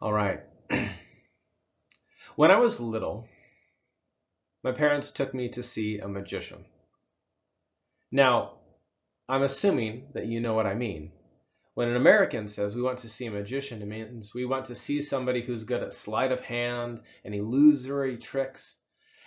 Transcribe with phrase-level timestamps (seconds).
[0.00, 0.40] All right.
[2.36, 3.26] when I was little,
[4.62, 6.64] my parents took me to see a magician.
[8.12, 8.58] Now,
[9.28, 11.10] I'm assuming that you know what I mean.
[11.74, 14.76] When an American says we want to see a magician, it means we want to
[14.76, 18.76] see somebody who's good at sleight of hand and illusory tricks.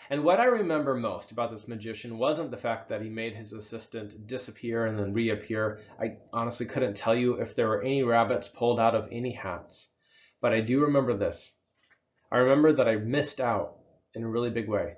[0.09, 3.51] And what I remember most about this magician wasn't the fact that he made his
[3.51, 5.79] assistant disappear and then reappear.
[5.99, 9.89] I honestly couldn't tell you if there were any rabbits pulled out of any hats.
[10.41, 11.53] But I do remember this.
[12.31, 13.77] I remember that I missed out
[14.13, 14.95] in a really big way.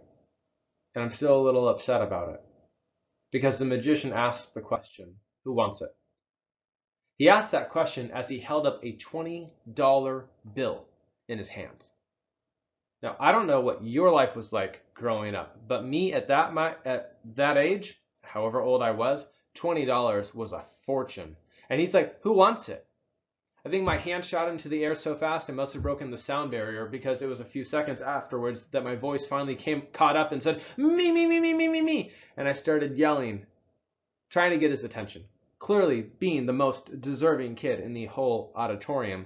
[0.95, 2.41] And I'm still a little upset about it.
[3.31, 5.89] Because the magician asked the question, who wants it?
[7.17, 10.85] He asked that question as he held up a $20 bill
[11.27, 11.89] in his hands.
[13.01, 16.53] Now, I don't know what your life was like growing up, but me at that
[16.53, 21.35] my, at that age, however old I was, $20 was a fortune.
[21.69, 22.87] And he's like, "Who wants it?"
[23.65, 26.17] I think my hand shot into the air so fast I must have broken the
[26.17, 30.17] sound barrier because it was a few seconds afterwards that my voice finally came caught
[30.17, 33.45] up and said, "Me, me, me, me, me, me, me," and I started yelling,
[34.29, 35.25] trying to get his attention
[35.63, 39.25] clearly being the most deserving kid in the whole auditorium.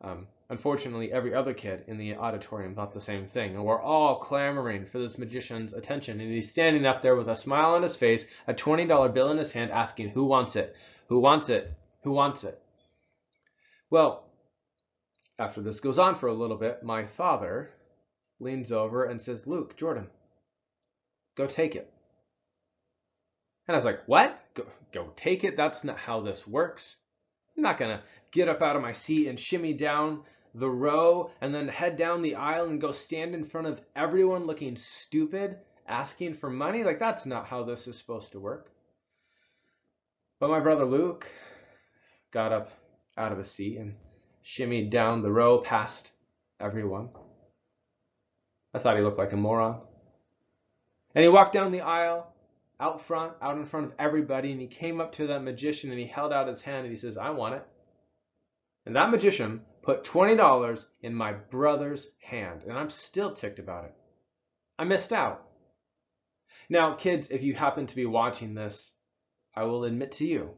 [0.00, 4.16] Um, unfortunately, every other kid in the auditorium thought the same thing, and we're all
[4.16, 6.20] clamoring for this magician's attention.
[6.20, 9.36] And he's standing up there with a smile on his face, a $20 bill in
[9.36, 10.74] his hand, asking, Who wants it?
[11.08, 11.74] Who wants it?
[12.02, 12.58] Who wants it?
[13.94, 14.24] Well,
[15.38, 17.70] after this goes on for a little bit, my father
[18.40, 20.08] leans over and says, Luke, Jordan,
[21.36, 21.88] go take it.
[23.68, 24.42] And I was like, what?
[24.54, 25.56] Go, go take it?
[25.56, 26.96] That's not how this works.
[27.56, 30.24] I'm not going to get up out of my seat and shimmy down
[30.56, 34.44] the row and then head down the aisle and go stand in front of everyone
[34.44, 35.56] looking stupid,
[35.86, 36.82] asking for money.
[36.82, 38.72] Like, that's not how this is supposed to work.
[40.40, 41.30] But my brother Luke
[42.32, 42.72] got up
[43.16, 43.94] out of a seat and
[44.44, 46.10] shimmied down the row past
[46.60, 47.10] everyone.
[48.72, 49.80] I thought he looked like a moron.
[51.14, 52.34] And he walked down the aisle
[52.80, 55.98] out front, out in front of everybody, and he came up to that magician and
[55.98, 57.64] he held out his hand and he says, I want it.
[58.84, 63.94] And that magician put $20 in my brother's hand, and I'm still ticked about it.
[64.78, 65.46] I missed out.
[66.68, 68.92] Now, kids, if you happen to be watching this,
[69.54, 70.50] I will admit to you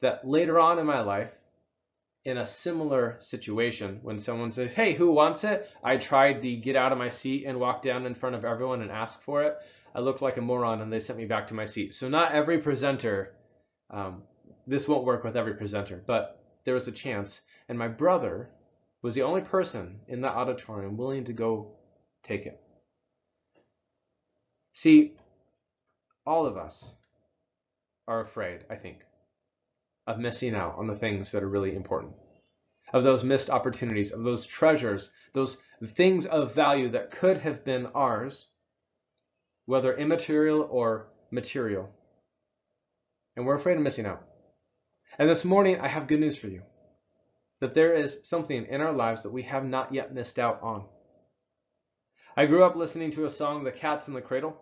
[0.00, 1.30] that later on in my life,
[2.24, 5.68] in a similar situation, when someone says, Hey, who wants it?
[5.82, 8.82] I tried the get out of my seat and walk down in front of everyone
[8.82, 9.56] and ask for it.
[9.94, 11.94] I looked like a moron and they sent me back to my seat.
[11.94, 13.34] So not every presenter,
[13.90, 14.22] um,
[14.66, 17.40] this won't work with every presenter, but there was a chance.
[17.68, 18.50] And my brother
[19.02, 21.72] was the only person in the auditorium willing to go
[22.22, 22.58] take it.
[24.72, 25.12] See,
[26.26, 26.94] all of us
[28.08, 29.04] are afraid, I think,
[30.06, 32.14] of missing out on the things that are really important,
[32.92, 37.86] of those missed opportunities, of those treasures, those things of value that could have been
[37.94, 38.48] ours
[39.66, 41.90] whether immaterial or material.
[43.36, 44.22] And we're afraid of missing out.
[45.18, 46.62] And this morning, I have good news for you
[47.60, 50.84] that there is something in our lives that we have not yet missed out on.
[52.36, 54.60] I grew up listening to a song, The Cat's in the Cradle.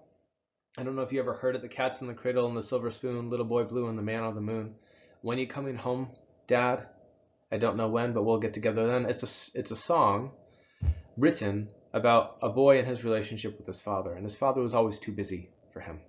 [0.76, 2.62] I don't know if you ever heard it, The Cat's in the Cradle and the
[2.62, 4.75] Silver Spoon, Little Boy Blue and the Man on the Moon.
[5.22, 6.10] When you coming home,
[6.48, 6.86] Dad?
[7.50, 9.06] I don't know when, but we'll get together then.
[9.06, 10.32] It's a, it's a song
[11.16, 14.98] written about a boy and his relationship with his father, and his father was always
[14.98, 16.00] too busy for him.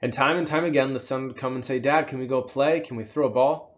[0.00, 2.42] And time and time again, the son would come and say, Dad, can we go
[2.42, 2.80] play?
[2.80, 3.74] Can we throw a ball?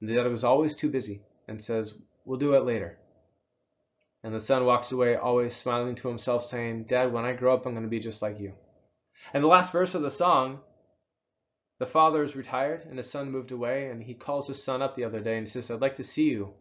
[0.00, 2.98] And the dad was always too busy and says, We'll do it later.
[4.24, 7.64] And the son walks away, always smiling to himself, saying, Dad, when I grow up,
[7.64, 8.54] I'm going to be just like you.
[9.32, 10.60] And the last verse of the song,
[11.78, 14.96] the father is retired and his son moved away, and he calls his son up
[14.96, 16.54] the other day and says, I'd like to see you,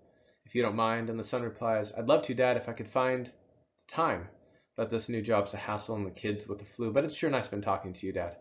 [0.45, 1.09] if you don't mind.
[1.09, 4.28] And the son replies, I'd love to, Dad, if I could find the time
[4.78, 7.31] But this new job's a hassle and the kids with the flu, but it's sure
[7.31, 8.35] nice been talking to you, Dad.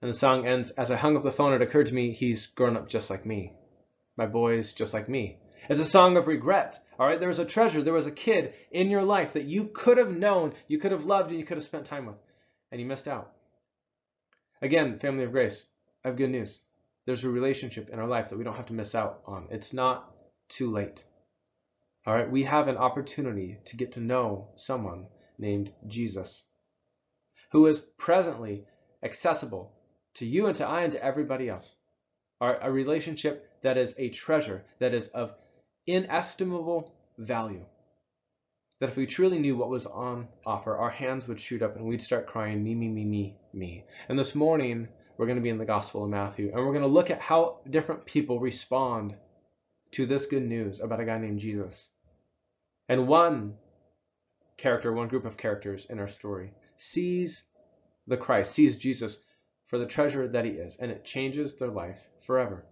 [0.00, 2.46] And the song ends, as I hung up the phone, it occurred to me he's
[2.46, 3.52] grown up just like me.
[4.16, 5.38] My boy's just like me.
[5.68, 6.78] It's a song of regret.
[7.00, 9.70] All right, there was a treasure, there was a kid in your life that you
[9.74, 12.16] could have known, you could have loved, and you could have spent time with,
[12.70, 13.32] and you missed out.
[14.60, 15.66] Again, family of grace,
[16.04, 16.60] I have good news.
[17.06, 19.46] There's a relationship in our life that we don't have to miss out on.
[19.50, 20.12] It's not
[20.48, 21.04] too late.
[22.06, 25.06] All right, we have an opportunity to get to know someone
[25.38, 26.44] named Jesus,
[27.52, 28.64] who is presently
[29.02, 29.72] accessible
[30.14, 31.74] to you and to I and to everybody else.
[32.40, 35.34] All right, a relationship that is a treasure, that is of
[35.86, 37.64] inestimable value.
[38.80, 41.84] That if we truly knew what was on offer, our hands would shoot up and
[41.84, 43.84] we'd start crying, me, me, me, me, me.
[44.08, 44.86] And this morning,
[45.16, 47.20] we're going to be in the Gospel of Matthew, and we're going to look at
[47.20, 49.16] how different people respond
[49.90, 51.88] to this good news about a guy named Jesus.
[52.88, 53.54] And one
[54.56, 57.42] character, one group of characters in our story sees
[58.06, 59.18] the Christ, sees Jesus
[59.66, 62.64] for the treasure that he is, and it changes their life forever.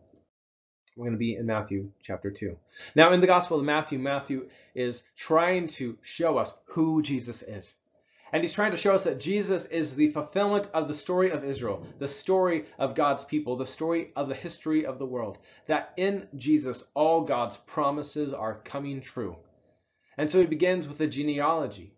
[0.97, 2.57] We're going to be in Matthew chapter 2.
[2.95, 7.75] Now, in the Gospel of Matthew, Matthew is trying to show us who Jesus is.
[8.33, 11.45] And he's trying to show us that Jesus is the fulfillment of the story of
[11.45, 15.37] Israel, the story of God's people, the story of the history of the world.
[15.67, 19.37] That in Jesus, all God's promises are coming true.
[20.17, 21.93] And so he begins with a genealogy.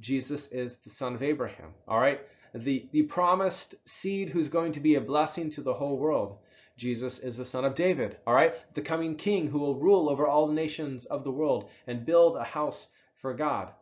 [0.00, 2.20] Jesus is the son of Abraham, all right?
[2.54, 6.36] The, the promised seed who's going to be a blessing to the whole world.
[6.82, 8.54] Jesus is the son of David, all right?
[8.74, 12.36] The coming king who will rule over all the nations of the world and build
[12.36, 12.88] a house
[13.20, 13.72] for God.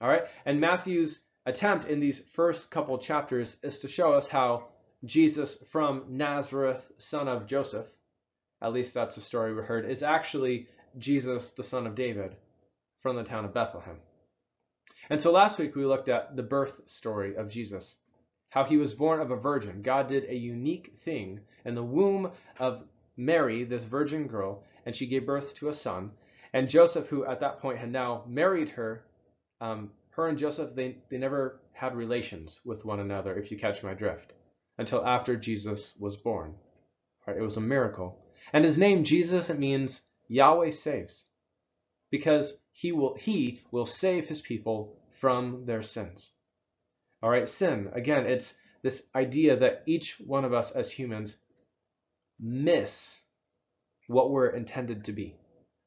[0.00, 0.22] All right?
[0.46, 4.68] And Matthew's attempt in these first couple chapters is to show us how
[5.04, 7.88] Jesus from Nazareth, son of Joseph,
[8.62, 10.68] at least that's the story we heard, is actually
[10.98, 12.36] Jesus, the son of David,
[13.00, 13.96] from the town of Bethlehem.
[15.08, 17.96] And so last week we looked at the birth story of Jesus,
[18.50, 19.82] how he was born of a virgin.
[19.82, 22.84] God did a unique thing in the womb of
[23.16, 26.10] Mary, this virgin girl, and she gave birth to a son.
[26.52, 29.04] And Joseph, who at that point had now married her,
[29.60, 33.82] um, her and Joseph, they, they never had relations with one another, if you catch
[33.82, 34.32] my drift,
[34.78, 36.54] until after Jesus was born.
[37.26, 37.36] Right?
[37.36, 38.18] It was a miracle.
[38.52, 41.24] And his name, Jesus, it means Yahweh saves.
[42.10, 46.32] Because he will, he will save his people from their sins.
[47.22, 51.36] All right, sin, again, it's this idea that each one of us as humans
[52.38, 53.20] miss
[54.06, 55.36] what we're intended to be.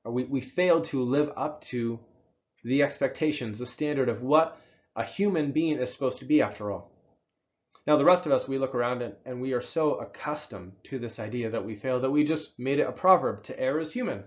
[0.05, 1.99] We, we fail to live up to
[2.63, 4.59] the expectations, the standard of what
[4.95, 6.91] a human being is supposed to be after all.
[7.87, 10.99] Now, the rest of us, we look around and, and we are so accustomed to
[10.99, 13.91] this idea that we fail that we just made it a proverb to err is
[13.91, 14.23] human.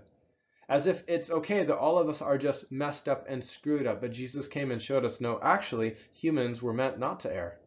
[0.69, 4.01] As if it's okay that all of us are just messed up and screwed up.
[4.01, 7.57] But Jesus came and showed us no, actually, humans were meant not to err.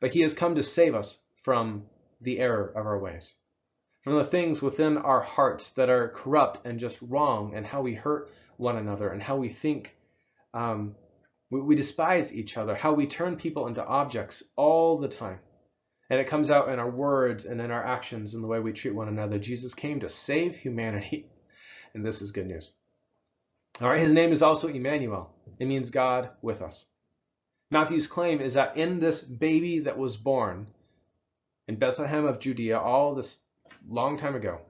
[0.00, 1.86] But he has come to save us from
[2.20, 3.34] the error of our ways,
[4.02, 7.94] from the things within our hearts that are corrupt and just wrong, and how we
[7.94, 9.96] hurt one another, and how we think
[10.54, 10.96] um,
[11.50, 15.38] we, we despise each other, how we turn people into objects all the time.
[16.10, 18.72] And it comes out in our words and in our actions and the way we
[18.72, 19.38] treat one another.
[19.38, 21.26] Jesus came to save humanity,
[21.94, 22.72] and this is good news.
[23.80, 25.32] All right, his name is also Emmanuel.
[25.58, 26.86] It means God with us.
[27.70, 30.66] Matthew's claim is that in this baby that was born
[31.68, 33.38] in Bethlehem of Judea all this
[33.86, 34.60] long time ago,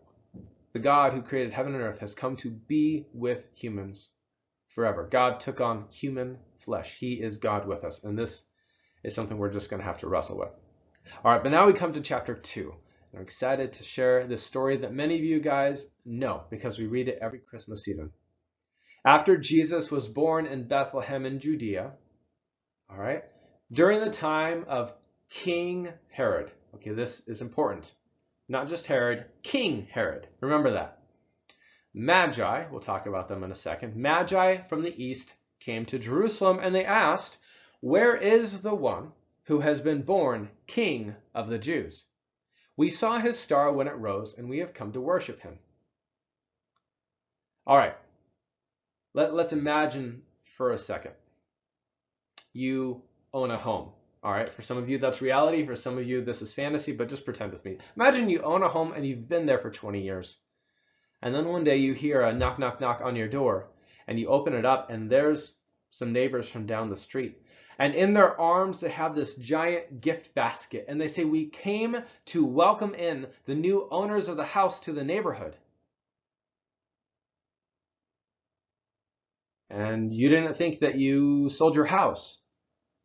[0.73, 4.09] the God who created heaven and earth has come to be with humans
[4.69, 5.09] forever.
[5.11, 6.97] God took on human flesh.
[6.99, 8.03] He is God with us.
[8.03, 8.45] And this
[9.05, 10.51] is something we're just going to have to wrestle with.
[11.25, 12.75] All right, but now we come to chapter 2.
[13.15, 17.09] I'm excited to share this story that many of you guys know because we read
[17.09, 18.13] it every Christmas season.
[19.07, 21.93] After Jesus was born in Bethlehem in Judea,
[22.91, 23.25] all right,
[23.73, 24.93] during the time of
[25.31, 26.51] King Herod.
[26.75, 27.93] Okay, this is important.
[28.49, 30.29] Not just Herod, King Herod.
[30.41, 31.03] Remember that.
[31.95, 33.97] Magi, we'll talk about them in a second.
[33.97, 37.39] Magi from the east came to Jerusalem and they asked,
[37.81, 39.13] Where is the one
[39.49, 42.05] who has been born King of the Jews?
[42.77, 45.59] We saw his star when it rose and we have come to worship him.
[47.67, 47.97] All right,
[49.15, 50.23] Let, let's imagine
[50.57, 51.13] for a second
[52.53, 53.03] you
[53.33, 53.89] own a home.
[54.23, 55.65] All right, for some of you, that's reality.
[55.65, 57.79] For some of you, this is fantasy, but just pretend with me.
[57.97, 60.37] Imagine you own a home and you've been there for 20 years.
[61.23, 63.69] And then one day you hear a knock, knock, knock on your door,
[64.07, 65.55] and you open it up, and there's
[65.89, 67.41] some neighbors from down the street.
[67.79, 71.97] And in their arms, they have this giant gift basket, and they say, We came
[72.27, 75.55] to welcome in the new owners of the house to the neighborhood.
[79.71, 82.41] And you didn't think that you sold your house.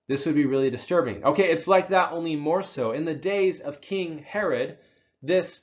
[0.08, 1.24] This would be really disturbing.
[1.24, 2.94] Okay, it's like that, only more so.
[2.94, 4.80] In the days of King Herod,
[5.22, 5.62] this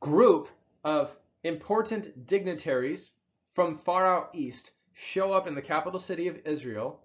[0.00, 0.48] group
[0.82, 3.10] of important dignitaries
[3.54, 7.03] from far out east show up in the capital city of Israel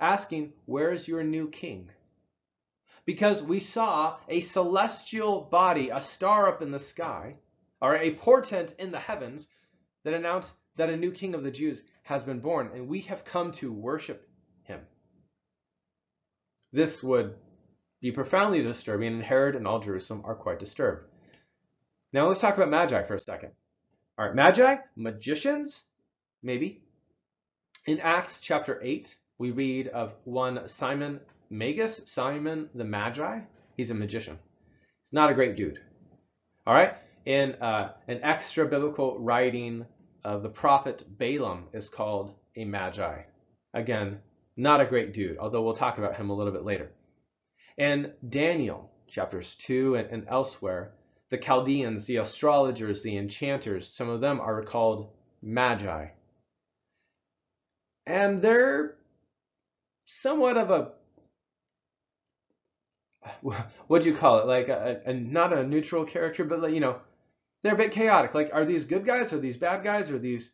[0.00, 1.90] asking, Where's your new king?
[3.04, 7.34] Because we saw a celestial body, a star up in the sky,
[7.80, 9.48] or a portent in the heavens
[10.04, 13.24] that announced that a new king of the Jews has been born, and we have
[13.24, 14.28] come to worship
[14.64, 14.80] him.
[16.72, 17.34] This would
[18.00, 21.06] be profoundly disturbing, and Herod and all Jerusalem are quite disturbed.
[22.12, 23.50] Now let's talk about Magi for a second.
[24.18, 25.82] All right, Magi, magicians,
[26.42, 26.82] maybe.
[27.86, 31.18] In Acts chapter 8, we read of one Simon
[31.48, 33.40] Magus, Simon the Magi.
[33.74, 34.38] He's a magician.
[35.02, 35.80] He's not a great dude.
[36.66, 36.92] All right,
[37.24, 39.86] in uh, an extra biblical writing
[40.24, 43.22] of the prophet Balaam is called a magi.
[43.72, 44.20] Again,
[44.58, 46.90] not a great dude, although we'll talk about him a little bit later.
[47.78, 50.92] And Daniel, chapters 2 and, and elsewhere,
[51.30, 55.08] the Chaldeans, the astrologers, the enchanters, some of them are called
[55.40, 56.08] magi.
[58.06, 58.96] And they're
[60.18, 60.92] somewhat of a
[63.86, 64.46] what do you call it?
[64.46, 67.00] Like a, a, not a neutral character, but like, you know,
[67.62, 68.34] they're a bit chaotic.
[68.34, 69.32] Like, are these good guys?
[69.32, 70.10] Are these bad guys?
[70.10, 70.50] Are these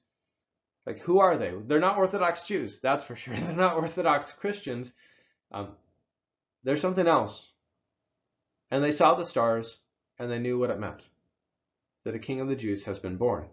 [0.84, 1.52] like who are they?
[1.66, 3.34] They're not Orthodox Jews, that's for sure.
[3.36, 4.92] They're not Orthodox Christians.
[5.52, 5.70] Um,
[6.64, 7.50] there's something else.
[8.70, 9.78] And they saw the stars
[10.18, 11.02] and they knew what it meant
[12.04, 13.46] that a king of the Jews has been born.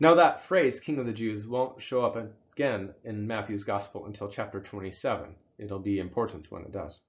[0.00, 2.16] Now, that phrase, king of the Jews, won't show up
[2.56, 5.34] again in Matthew's gospel until chapter 27.
[5.58, 7.02] It'll be important when it does.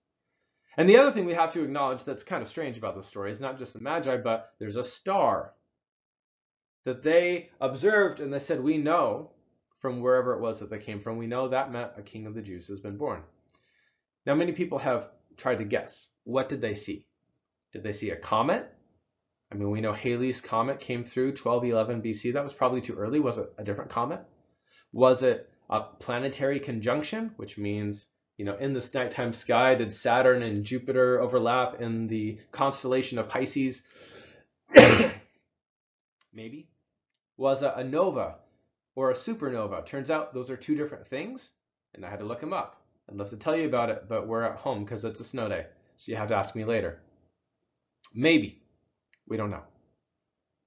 [0.76, 3.32] And the other thing we have to acknowledge that's kind of strange about this story
[3.32, 5.54] is not just the Magi, but there's a star
[6.84, 9.32] that they observed and they said, We know
[9.80, 12.36] from wherever it was that they came from, we know that meant a king of
[12.36, 13.24] the Jews has been born.
[14.26, 16.10] Now, many people have tried to guess.
[16.26, 17.06] What did they see?
[17.72, 18.70] Did they see a comet?
[19.50, 22.34] I mean, we know Halley's comet came through 1211 BC.
[22.34, 23.22] That was probably too early.
[23.22, 24.26] Was it a different comet?
[24.98, 30.42] Was it a planetary conjunction, which means you know, in this nighttime sky, did Saturn
[30.42, 33.84] and Jupiter overlap in the constellation of Pisces?
[36.34, 36.68] Maybe.
[37.38, 38.38] Was a, a nova
[38.96, 39.86] or a supernova?
[39.86, 41.52] Turns out those are two different things,
[41.94, 42.82] and I had to look them up.
[43.08, 45.48] I'd love to tell you about it, but we're at home because it's a snow
[45.48, 47.04] day, so you have to ask me later.
[48.16, 48.64] Maybe.
[49.28, 49.64] We don't know.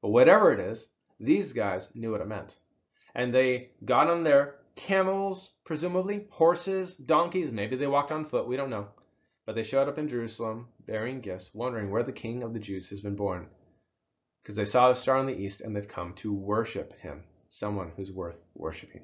[0.02, 0.86] But whatever it is,
[1.18, 2.56] these guys knew what it meant.
[3.14, 8.56] And they got on their camels, presumably, horses, donkeys, maybe they walked on foot, we
[8.56, 8.88] don't know.
[9.46, 12.88] But they showed up in Jerusalem bearing gifts, wondering where the king of the Jews
[12.90, 13.48] has been born.
[14.42, 17.92] Because they saw a star in the east and they've come to worship him, someone
[17.96, 19.02] who's worth worshiping.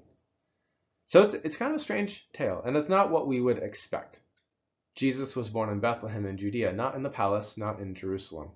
[1.09, 4.21] So it's, it's kind of a strange tale, and it's not what we would expect.
[4.95, 8.51] Jesus was born in Bethlehem in Judea, not in the palace, not in Jerusalem.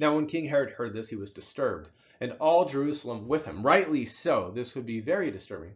[0.00, 3.62] Now, when King Herod heard this, he was disturbed, and all Jerusalem with him.
[3.64, 4.50] Rightly so.
[4.54, 5.74] This would be very disturbing.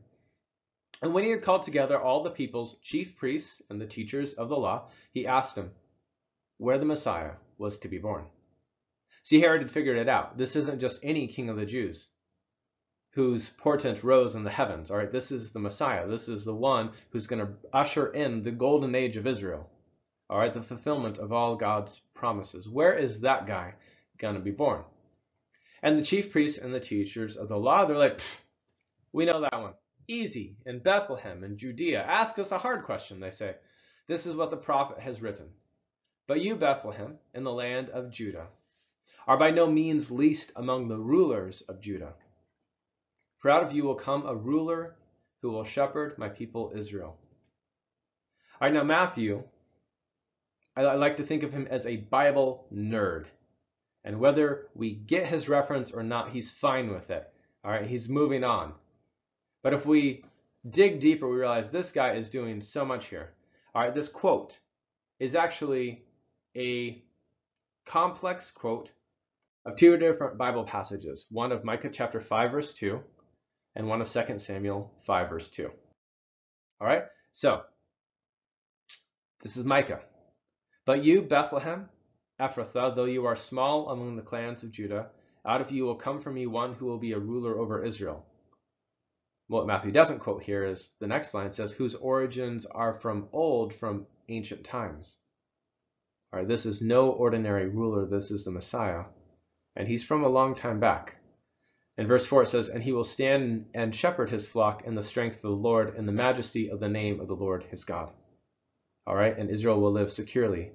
[1.02, 4.48] And when he had called together all the people's chief priests and the teachers of
[4.48, 5.72] the law, he asked them
[6.58, 8.24] where the Messiah was to be born.
[9.24, 10.38] See, Herod had figured it out.
[10.38, 12.08] This isn't just any king of the Jews
[13.12, 14.90] whose portent rose in the heavens.
[14.90, 16.08] All right, this is the Messiah.
[16.08, 19.68] This is the one who's going to usher in the golden age of Israel.
[20.30, 22.68] All right, the fulfillment of all God's promises.
[22.68, 23.74] Where is that guy
[24.18, 24.82] going to be born?
[25.82, 28.20] And the chief priests and the teachers of the law, they're like,
[29.12, 29.74] we know that one.
[30.08, 30.56] Easy.
[30.66, 32.02] In Bethlehem, in Judea.
[32.02, 33.56] Ask us a hard question, they say.
[34.08, 35.48] This is what the prophet has written.
[36.28, 38.46] But you, Bethlehem, in the land of Judah,
[39.26, 42.14] are by no means least among the rulers of Judah.
[43.38, 44.94] For out of you will come a ruler
[45.40, 47.18] who will shepherd my people Israel.
[48.60, 49.42] All right, now Matthew,
[50.76, 53.26] I like to think of him as a Bible nerd.
[54.04, 57.32] And whether we get his reference or not, he's fine with it.
[57.64, 58.74] All right, he's moving on.
[59.62, 60.24] But if we
[60.68, 63.34] dig deeper, we realize this guy is doing so much here.
[63.74, 64.58] All right, this quote
[65.20, 66.04] is actually
[66.56, 67.02] a
[67.86, 68.92] complex quote
[69.64, 73.00] of two different Bible passages, one of Micah chapter 5 verse 2
[73.76, 75.70] and one of 2 Samuel 5 verse 2.
[76.80, 77.04] All right?
[77.30, 77.62] So,
[79.42, 80.00] this is Micah.
[80.84, 81.88] But you, Bethlehem,
[82.42, 85.10] Ephrathah, though you are small among the clans of Judah,
[85.46, 88.26] out of you will come for me one who will be a ruler over Israel.
[89.46, 93.72] What Matthew doesn't quote here is the next line says, whose origins are from old,
[93.72, 95.16] from ancient times.
[96.32, 99.04] All right, this is no ordinary ruler, this is the Messiah.
[99.76, 101.16] And he's from a long time back.
[101.96, 105.02] In verse 4 it says, And he will stand and shepherd his flock in the
[105.04, 108.10] strength of the Lord, in the majesty of the name of the Lord his God.
[109.06, 110.72] All right, and Israel will live securely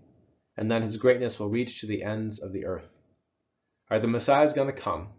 [0.58, 3.00] and then his greatness will reach to the ends of the earth.
[3.90, 5.10] All right, the Messiah is going to come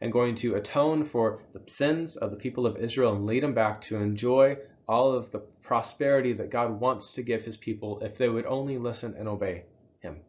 [0.00, 3.54] and going to atone for the sins of the people of Israel and lead them
[3.54, 8.16] back to enjoy all of the prosperity that God wants to give his people if
[8.16, 9.64] they would only listen and obey
[10.00, 10.20] him.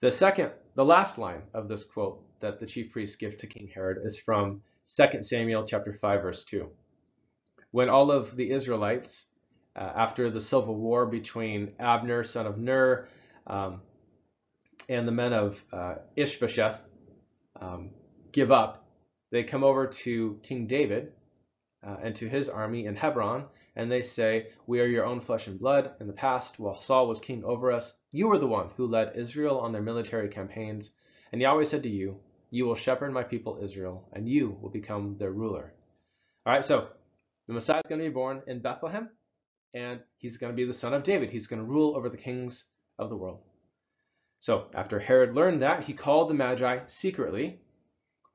[0.00, 3.70] The second, the last line of this quote that the chief priests give to King
[3.72, 4.62] Herod is from
[4.96, 6.68] 2 Samuel chapter 5 verse 2.
[7.70, 9.26] When all of the Israelites
[9.76, 13.08] uh, after the civil war between Abner, son of Ner,
[13.46, 13.80] um,
[14.88, 16.82] and the men of uh, Ishbosheth
[17.60, 17.90] um,
[18.32, 18.86] give up,
[19.30, 21.12] they come over to King David
[21.86, 23.46] uh, and to his army in Hebron,
[23.76, 25.92] and they say, We are your own flesh and blood.
[26.00, 29.16] In the past, while Saul was king over us, you were the one who led
[29.16, 30.90] Israel on their military campaigns,
[31.32, 32.18] and Yahweh said to you,
[32.50, 35.72] You will shepherd my people Israel, and you will become their ruler.
[36.46, 36.88] All right, so
[37.46, 39.10] the Messiah is going to be born in Bethlehem,
[39.74, 41.30] and he's going to be the son of David.
[41.30, 42.64] He's going to rule over the kings
[42.98, 43.40] of the world.
[44.40, 47.60] So after Herod learned that, he called the Magi secretly.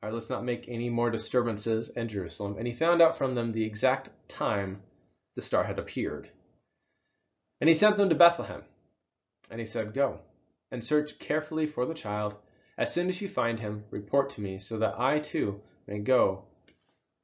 [0.02, 2.56] All right, let's not make any more disturbances in Jerusalem.
[2.58, 4.82] And he found out from them the exact time
[5.36, 6.30] the star had appeared.
[7.60, 8.64] And he sent them to Bethlehem.
[9.50, 10.20] And he said, Go
[10.72, 12.36] and search carefully for the child.
[12.78, 16.44] As soon as you find him, report to me, so that I too may go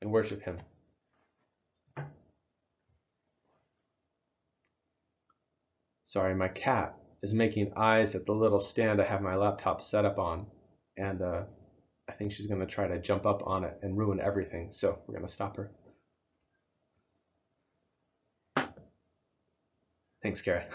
[0.01, 0.57] and worship him.
[6.11, 10.03] Sorry, my cat is making eyes at the little stand I have my laptop set
[10.03, 10.45] up on.
[10.97, 11.43] And uh,
[12.09, 14.73] I think she's going to try to jump up on it and ruin everything.
[14.73, 15.71] So we're going to stop her.
[20.21, 20.65] Thanks, Kara.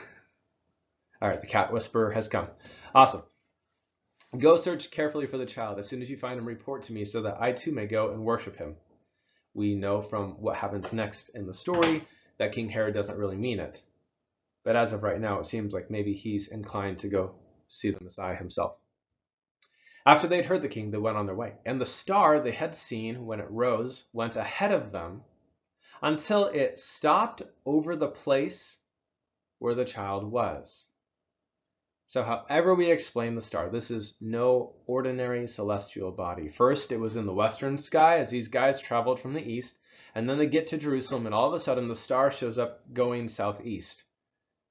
[1.20, 2.48] All right, the cat whisperer has come.
[2.94, 3.22] Awesome.
[4.38, 5.78] Go search carefully for the child.
[5.78, 8.10] As soon as you find him, report to me so that I too may go
[8.10, 8.76] and worship him.
[9.52, 12.02] We know from what happens next in the story
[12.38, 13.82] that King Herod doesn't really mean it.
[14.66, 17.36] But as of right now, it seems like maybe he's inclined to go
[17.68, 18.76] see the Messiah himself.
[20.04, 21.54] After they had heard the king, they went on their way.
[21.64, 25.22] And the star they had seen when it rose went ahead of them
[26.02, 28.76] until it stopped over the place
[29.60, 30.84] where the child was.
[32.06, 36.48] So, however we explain the star, this is no ordinary celestial body.
[36.48, 39.78] First, it was in the western sky as these guys traveled from the east,
[40.12, 42.82] and then they get to Jerusalem, and all of a sudden the star shows up
[42.92, 44.02] going southeast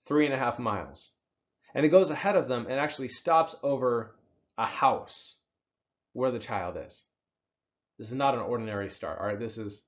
[0.05, 1.09] three and a half miles.
[1.73, 4.15] And it goes ahead of them and actually stops over
[4.57, 5.35] a house
[6.13, 7.03] where the child is.
[7.97, 9.19] This is not an ordinary star.
[9.19, 9.83] All right, this is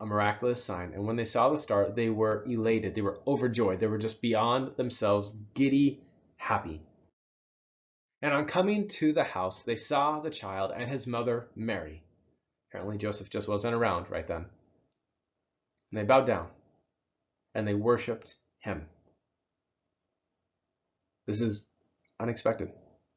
[0.00, 0.92] a miraculous sign.
[0.94, 2.94] And when they saw the star, they were elated.
[2.94, 3.80] They were overjoyed.
[3.80, 6.00] They were just beyond themselves, giddy,
[6.36, 6.80] happy.
[8.22, 12.02] And on coming to the house, they saw the child and his mother, Mary.
[12.70, 14.46] Apparently, Joseph just wasn't around right then.
[15.90, 16.48] And they bowed down
[17.54, 18.86] and they worshiped him.
[21.28, 21.68] This is
[22.18, 22.72] unexpected.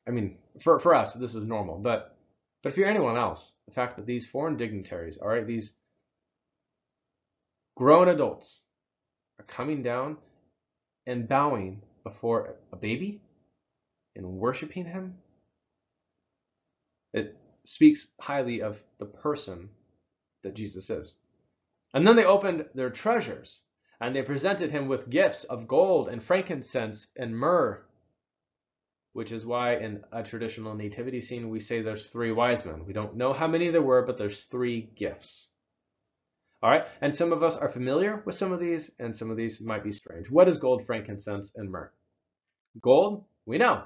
[0.06, 2.18] I mean, for, for us, this is normal, but
[2.62, 5.74] but if you're anyone else, the fact that these foreign dignitaries, all right, these
[7.78, 8.60] grown adults
[9.40, 10.18] are coming down
[11.08, 13.22] and bowing before a baby
[14.18, 15.16] and worshiping him,
[17.14, 19.70] it speaks highly of the person
[20.44, 21.16] that Jesus is.
[21.94, 23.62] And then they opened their treasures
[24.02, 27.86] and they presented him with gifts of gold and frankincense and myrrh
[29.14, 32.86] which is why in a traditional nativity scene we say there's three wise men.
[32.86, 35.50] We don't know how many there were, but there's three gifts.
[36.64, 39.38] All right, and some of us are familiar with some of these, and some of
[39.38, 40.30] these might be strange.
[40.30, 41.92] What is gold, frankincense, and myrrh?
[42.80, 43.84] Gold, we know.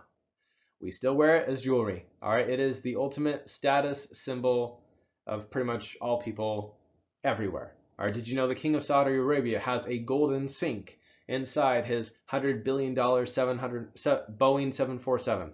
[0.81, 2.05] We still wear it as jewelry.
[2.21, 4.83] All right, it is the ultimate status symbol
[5.25, 6.77] of pretty much all people
[7.23, 7.73] everywhere.
[7.97, 11.85] All right, did you know the king of Saudi Arabia has a golden sink inside
[11.85, 15.51] his $100 billion 700, Boeing 747.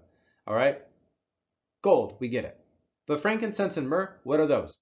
[0.47, 0.81] All right?
[1.81, 2.59] Gold, we get it.
[3.07, 4.77] But frankincense and myrrh, what are those?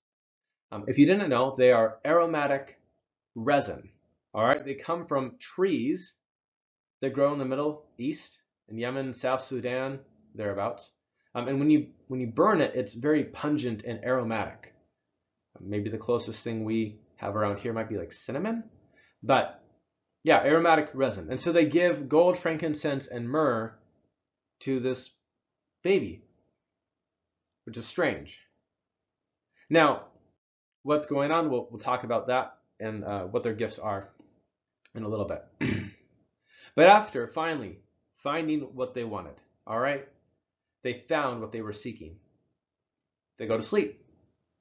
[0.72, 2.80] Um, if you didn't know, they are aromatic
[3.36, 3.90] resin.
[4.34, 4.64] All right?
[4.64, 6.14] They come from trees
[7.02, 10.00] that grow in the Middle East, in Yemen, South Sudan,
[10.36, 10.92] thereabouts.
[11.36, 14.74] Um, and when you when you burn it, it's very pungent and aromatic.
[15.60, 18.64] Maybe the closest thing we have around here might be like cinnamon,
[19.22, 19.59] but
[20.24, 21.30] yeah, aromatic resin.
[21.30, 23.74] And so they give gold, frankincense, and myrrh
[24.62, 25.12] to this
[25.84, 26.24] baby,
[27.66, 28.38] which is strange.
[29.70, 30.06] Now,
[30.84, 31.50] what's going on?
[31.50, 34.10] We'll, we'll talk about that and uh, what their gifts are
[34.96, 35.46] in a little bit.
[36.76, 37.80] but after finally
[38.18, 40.08] finding what they wanted, all right,
[40.84, 42.16] they found what they were seeking.
[43.38, 44.04] They go to sleep,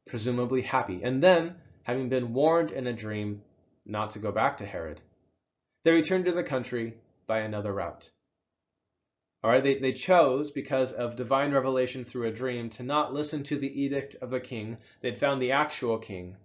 [0.07, 1.03] presumably happy.
[1.03, 3.42] And then, having been warned in a dream
[3.87, 5.01] not to go back to Herod,
[5.88, 6.92] they returned to the country
[7.27, 8.11] by another route.
[9.42, 13.42] All right, they, they chose, because of divine revelation through a dream, to not listen
[13.44, 14.77] to the edict of the king.
[15.01, 16.37] They'd found the actual king,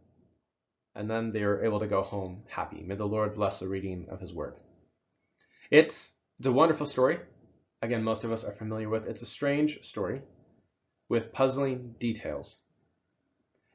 [0.96, 2.84] and then they were able to go home happy.
[2.84, 4.56] May the Lord bless the reading of his word.
[5.70, 7.20] It's, it's a wonderful story.
[7.82, 9.08] Again, most of us are familiar with.
[9.08, 10.22] It's a strange story
[11.10, 12.60] with puzzling details.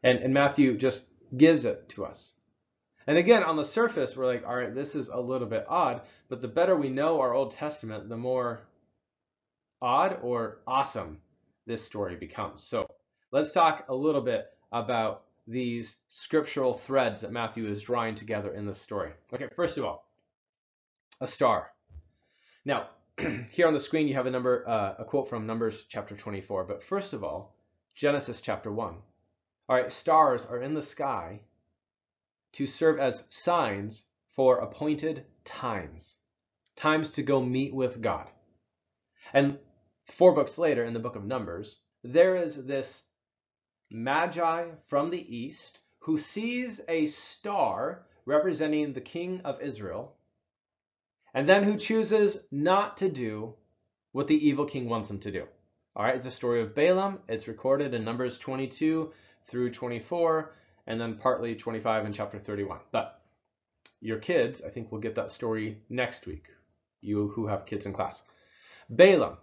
[0.03, 1.05] And, and Matthew just
[1.37, 2.33] gives it to us.
[3.09, 6.03] And again, on the surface, we're like, all right, this is a little bit odd,
[6.29, 8.61] but the better we know our Old Testament, the more
[9.81, 11.19] odd or awesome
[11.67, 12.65] this story becomes.
[12.65, 12.87] So
[13.33, 18.67] let's talk a little bit about these scriptural threads that Matthew is drawing together in
[18.67, 19.13] this story.
[19.33, 20.07] Okay, first of all,
[21.23, 21.73] a star.
[22.67, 22.91] Now,
[23.51, 26.65] here on the screen, you have a number, uh, a quote from Numbers chapter 24.
[26.65, 27.57] But first of all,
[27.95, 28.95] Genesis chapter 1.
[29.71, 31.41] All right, stars are in the sky
[32.53, 36.17] to serve as signs for appointed times,
[36.77, 38.31] times to go meet with God.
[39.33, 39.59] And
[40.07, 43.03] four books later, in the book of Numbers, there is this
[43.91, 50.17] magi from the east who sees a star representing the king of Israel,
[51.35, 53.55] and then who chooses not to do
[54.13, 55.47] what the evil king wants him to do.
[55.97, 57.19] All right, it's a story of Balaam.
[57.29, 59.13] It's recorded in Numbers 22
[59.49, 60.55] through 24,
[60.89, 62.79] and then partly 25 in chapter 31.
[62.93, 63.21] But
[64.01, 66.47] your kids, I think, will get that story next week,
[67.03, 68.23] you who have kids in class.
[68.89, 69.37] Balaam,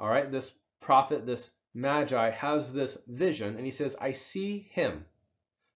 [0.00, 5.04] all right, this prophet, this magi has this vision, and he says, I see him,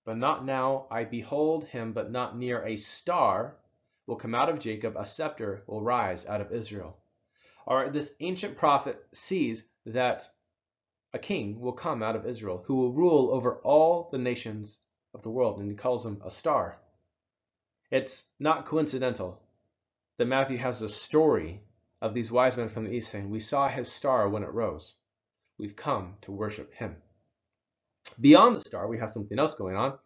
[0.05, 0.88] but not now.
[0.90, 2.64] I behold him, but not near.
[2.64, 3.59] A star
[4.09, 6.97] will come out of Jacob, a scepter will rise out of Israel.
[7.64, 10.29] All right, this ancient prophet sees that
[11.12, 14.79] a king will come out of Israel who will rule over all the nations
[15.16, 16.76] of the world, and he calls him a star.
[17.90, 19.40] It's not coincidental
[20.18, 21.62] that Matthew has a story
[22.02, 24.94] of these wise men from the east saying, We saw his star when it rose.
[25.57, 26.96] We've come to worship him.
[28.20, 29.98] Beyond the star, we have something else going on.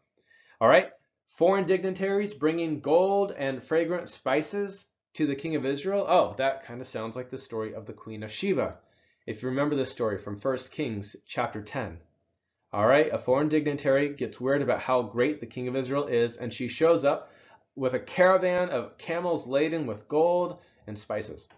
[0.60, 0.90] All right,
[1.26, 6.06] foreign dignitaries bringing gold and fragrant spices to the king of Israel.
[6.08, 8.78] Oh, that kind of sounds like the story of the queen of Sheba.
[9.26, 11.98] If you remember this story from 1 Kings chapter 10.
[12.72, 16.36] All right, a foreign dignitary gets word about how great the king of Israel is,
[16.36, 17.32] and she shows up
[17.74, 21.48] with a caravan of camels laden with gold and spices.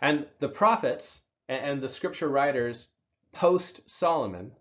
[0.00, 2.88] And the prophets and the scripture writers
[3.32, 4.52] post Solomon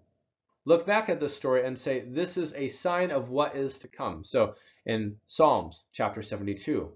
[0.65, 3.87] look back at this story and say, this is a sign of what is to
[3.87, 4.25] come.
[4.25, 4.55] So
[4.85, 6.91] in Psalms chapter 72,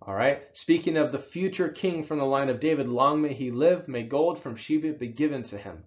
[0.00, 3.50] all right, speaking of the future king from the line of David, long may he
[3.50, 5.84] live, may gold from Sheba be given to him.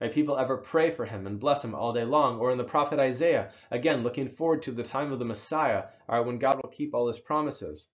[0.00, 2.38] May people ever pray for him and bless him all day long.
[2.38, 6.18] Or in the prophet Isaiah, again, looking forward to the time of the Messiah, all
[6.18, 7.88] right, when God will keep all his promises.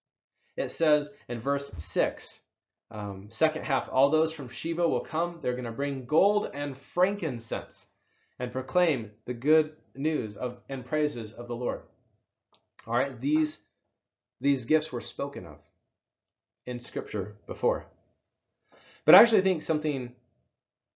[0.57, 2.41] It says in verse 6,
[2.91, 5.39] um, second half, all those from Sheba will come.
[5.41, 7.87] They're going to bring gold and frankincense
[8.37, 11.81] and proclaim the good news of and praises of the Lord.
[12.85, 13.59] All right, these
[14.41, 15.59] these gifts were spoken of
[16.65, 17.85] in Scripture before.
[19.05, 20.13] But I actually think something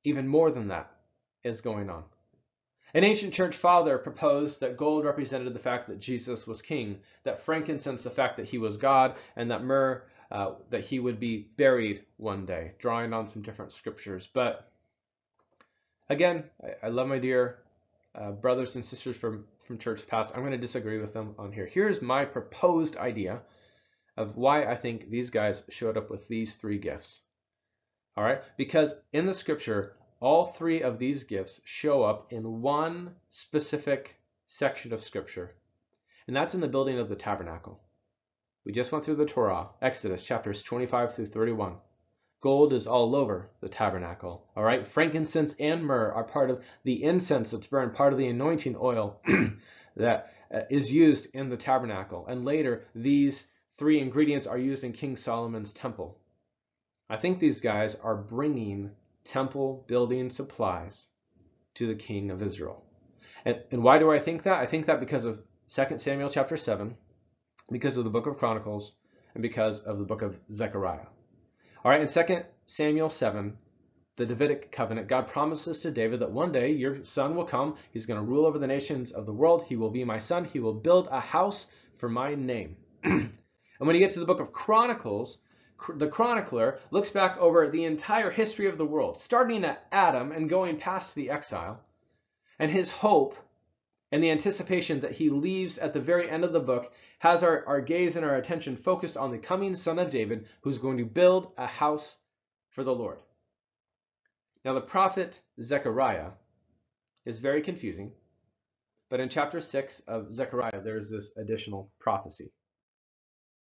[0.04, 0.97] even more than that
[1.44, 2.04] is going on.
[2.94, 7.42] An ancient church father proposed that gold represented the fact that Jesus was king, that
[7.42, 11.50] frankincense the fact that he was God, and that myrrh uh, that he would be
[11.58, 14.28] buried one day, drawing on some different scriptures.
[14.34, 14.72] But
[16.10, 17.60] again, I, I love my dear
[18.16, 20.34] uh, brothers and sisters from, from church past.
[20.34, 21.66] I'm going to disagree with them on here.
[21.66, 23.42] Here's my proposed idea
[24.18, 27.22] of why I think these guys showed up with these three gifts.
[28.16, 33.16] All right, because in the scripture, all three of these gifts show up in one
[33.30, 35.54] specific section of Scripture,
[36.26, 37.80] and that's in the building of the tabernacle.
[38.66, 41.78] We just went through the Torah, Exodus chapters 25 through 31.
[42.42, 44.46] Gold is all over the tabernacle.
[44.56, 48.28] All right, frankincense and myrrh are part of the incense that's burned, part of the
[48.28, 49.22] anointing oil
[49.96, 52.26] that uh, used in the tabernacle.
[52.28, 56.20] And later, these three ingredients are used in King Solomon's temple.
[57.10, 58.92] I think these guys are bringing
[59.28, 61.10] temple building supplies
[61.76, 62.84] to the king of Israel.
[63.46, 64.60] And, and why do I think that?
[64.60, 66.96] I think that because of 2 Samuel chapter 7,
[67.70, 68.96] because of the book of Chronicles,
[69.34, 71.06] and because of the book of Zechariah.
[71.84, 73.56] All right, in 2 Samuel 7,
[74.16, 77.76] the Davidic covenant, God promises to David that one day your son will come.
[77.92, 79.66] He's going to rule over the nations of the world.
[79.68, 80.46] He will be my son.
[80.46, 82.78] He will build a house for my name.
[83.04, 83.32] and
[83.78, 85.38] when you get to the book of Chronicles,
[85.96, 90.50] the chronicler looks back over the entire history of the world, starting at Adam and
[90.50, 91.80] going past the exile,
[92.60, 93.38] and his hope
[94.12, 97.66] and the anticipation that he leaves at the very end of the book has our,
[97.66, 101.06] our gaze and our attention focused on the coming son of David who's going to
[101.06, 102.18] build a house
[102.70, 103.20] for the Lord.
[104.64, 106.32] Now, the prophet Zechariah
[107.26, 108.12] is very confusing,
[109.10, 112.52] but in chapter 6 of Zechariah, there's this additional prophecy.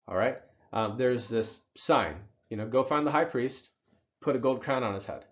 [0.08, 0.38] All right?
[0.72, 2.16] Um, there's this sign,
[2.48, 3.68] you know, go find the high priest,
[4.20, 5.24] put a gold crown on his head,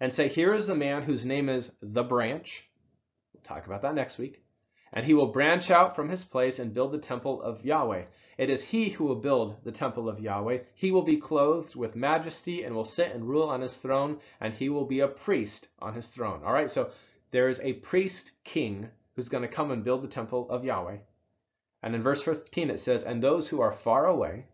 [0.00, 2.68] and say, here is the man whose name is the branch.
[3.32, 4.42] We'll talk about that next week.
[4.92, 8.04] And he will branch out from his place and build the temple of Yahweh.
[8.38, 10.62] It is he who will build the temple of Yahweh.
[10.74, 14.54] He will be clothed with majesty and will sit and rule on his throne, and
[14.54, 16.42] he will be a priest on his throne.
[16.44, 16.90] All right, so
[17.32, 20.98] there is a priest king who's going to come and build the temple of Yahweh.
[21.82, 24.44] And in verse 15 it says, And those who are far away,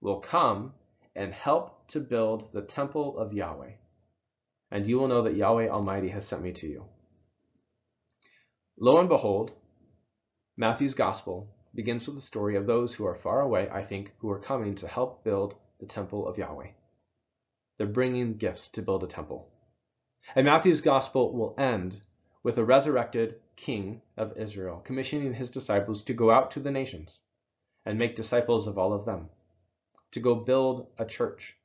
[0.00, 0.72] will come
[1.14, 3.72] and help to build the temple of Yahweh.
[4.70, 6.84] And you will know that Yahweh Almighty has sent me to you.
[8.78, 9.52] Lo and behold,
[10.56, 14.30] Matthew's gospel begins with the story of those who are far away, I think, who
[14.30, 16.70] are coming to help build the temple of Yahweh.
[17.76, 19.48] They're bringing gifts to build a temple.
[20.34, 22.00] And Matthew's gospel will end
[22.42, 27.20] with a resurrected king of Israel commissioning his disciples to go out to the nations
[27.84, 29.30] and make disciples of all of them,
[30.12, 31.56] to go build a church.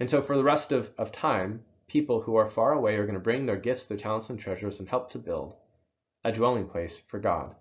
[0.00, 3.14] And so for the rest of, of time, people who are far away are going
[3.14, 5.56] to bring their gifts, their talents, and treasures and help to build
[6.24, 7.54] a dwelling place for God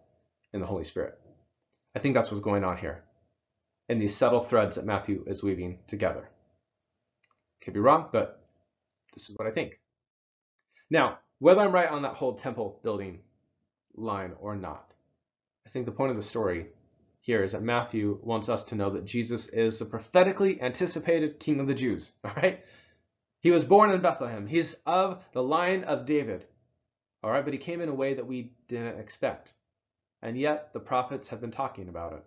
[0.53, 1.19] in the Holy Spirit.
[1.95, 3.03] I think that's what's going on here
[3.89, 6.29] in these subtle threads that Matthew is weaving together.
[7.61, 8.41] Could be wrong, but
[9.13, 9.79] this is what I think.
[10.89, 13.19] Now, whether I'm right on that whole temple building
[13.95, 14.93] line or not,
[15.65, 16.67] I think the point of the story
[17.21, 21.59] here is that Matthew wants us to know that Jesus is the prophetically anticipated King
[21.59, 22.11] of the Jews.
[22.23, 22.63] All right?
[23.41, 24.47] He was born in Bethlehem.
[24.47, 26.45] He's of the line of David.
[27.23, 29.53] All right, but he came in a way that we didn't expect.
[30.23, 32.23] And yet the prophets have been talking about it.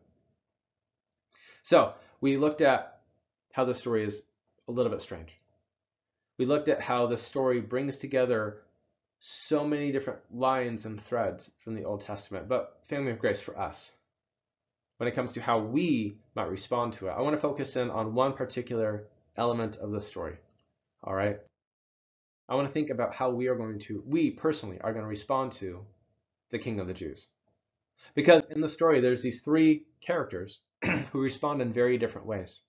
[1.62, 3.00] So we looked at
[3.52, 4.22] how the story is
[4.68, 5.32] a little bit strange.
[6.38, 8.62] We looked at how the story brings together
[9.18, 13.58] so many different lines and threads from the Old Testament, but family of grace for
[13.58, 13.90] us.
[14.98, 17.90] When it comes to how we might respond to it, I want to focus in
[17.90, 20.36] on one particular element of the story.
[21.02, 21.38] All right.
[22.48, 25.08] I want to think about how we are going to, we personally are going to
[25.08, 25.84] respond to
[26.50, 27.28] the King of the Jews.
[28.14, 30.60] Because in the story, there's these three characters
[31.12, 32.62] who respond in very different ways.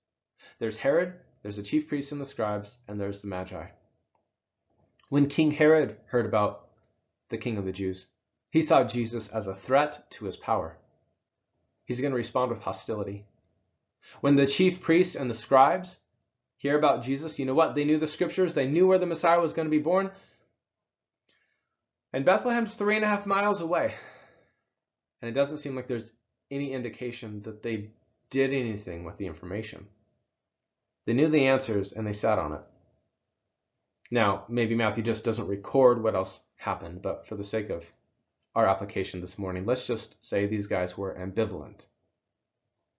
[0.59, 3.67] There's Herod, there's the chief priests and the scribes, and there's the Magi.
[5.09, 6.69] When King Herod heard about
[7.29, 8.07] the King of the Jews,
[8.49, 10.77] he saw Jesus as a threat to his power.
[11.85, 13.25] He's going to respond with hostility.
[14.21, 15.97] When the chief priests and the scribes
[16.57, 17.75] hear about Jesus, you know what?
[17.75, 20.11] They knew the scriptures, they knew where the Messiah was going to be born.
[22.13, 23.93] And Bethlehem's three and a half miles away.
[25.21, 26.11] And it doesn't seem like there's
[26.51, 27.89] any indication that they
[28.29, 29.87] did anything with the information.
[31.05, 32.61] They knew the answers and they sat on it.
[34.11, 37.85] Now, maybe Matthew just doesn't record what else happened, but for the sake of
[38.55, 41.85] our application this morning, let's just say these guys were ambivalent.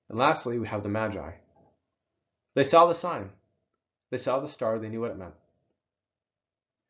[0.09, 1.33] And lastly, we have the Magi.
[2.55, 3.31] They saw the sign.
[4.11, 4.79] They saw the star.
[4.79, 5.35] They knew what it meant.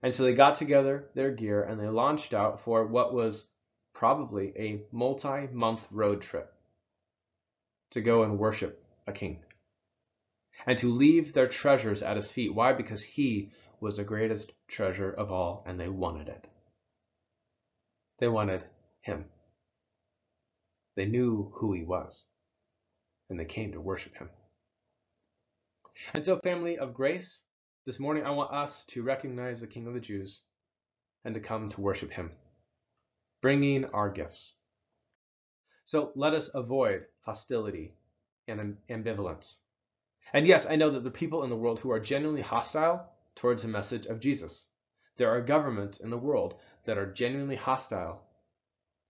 [0.03, 3.47] And so they got together their gear and they launched out for what was
[3.95, 6.53] probably a multi-month road trip
[7.91, 9.39] to go and worship a king
[10.67, 12.55] and to leave their treasures at his feet.
[12.55, 12.73] Why?
[12.73, 16.47] Because he was the greatest treasure of all and they wanted it.
[18.19, 18.65] They wanted
[19.03, 19.27] him.
[20.97, 22.27] They knew who he was
[23.29, 24.31] and they came to worship him.
[26.15, 27.43] And so, family of grace,
[27.87, 30.43] this morning I want us to recognize the King of the Jews
[31.25, 32.31] and to come to worship him
[33.43, 34.55] bringing our gifts.
[35.85, 37.95] So let us avoid hostility
[38.49, 39.55] and ambivalence.
[40.33, 43.63] And yes, I know that the people in the world who are genuinely hostile towards
[43.63, 44.67] the message of Jesus.
[45.17, 48.23] There are governments in the world that are genuinely hostile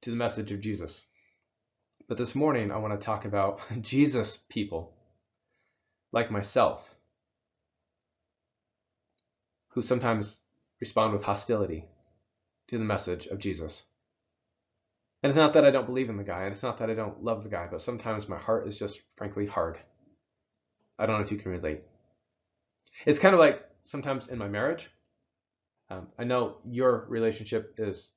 [0.02, 1.02] to the message of Jesus.
[2.08, 4.94] But this morning, I want to talk about Jesus people,
[6.12, 6.94] like myself,
[9.70, 10.38] who sometimes
[10.80, 11.84] respond with hostility
[12.68, 13.82] to the message of Jesus.
[15.22, 16.94] And it's not that I don't believe in the guy, and it's not that I
[16.94, 19.78] don't love the guy, but sometimes my heart is just frankly hard.
[20.98, 21.82] I don't know if you can relate.
[23.04, 24.88] It's kind of like sometimes in my marriage.
[25.90, 28.10] Um, I know your relationship is